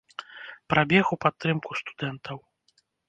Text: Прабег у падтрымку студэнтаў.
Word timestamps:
Прабег 0.73 1.11
у 1.15 1.17
падтрымку 1.25 1.77
студэнтаў. 1.83 2.37